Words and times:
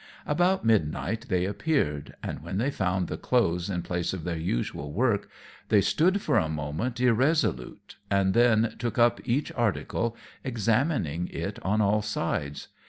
About 0.25 0.65
midnight 0.65 1.27
they 1.29 1.45
appeared; 1.45 2.15
and 2.23 2.41
when 2.41 2.57
they 2.57 2.71
found 2.71 3.07
the 3.07 3.17
clothes 3.19 3.69
in 3.69 3.83
place 3.83 4.13
of 4.13 4.23
their 4.23 4.35
usual 4.35 4.91
work, 4.91 5.29
they 5.69 5.79
stood 5.81 6.23
for 6.23 6.39
a 6.39 6.49
moment 6.49 6.99
irresolute, 6.99 7.97
and 8.09 8.33
then 8.33 8.73
took 8.79 8.97
up 8.97 9.19
each 9.23 9.51
article, 9.51 10.17
examining 10.43 11.27
it 11.27 11.59
on 11.61 11.81
all 11.81 12.01
sides. 12.01 12.69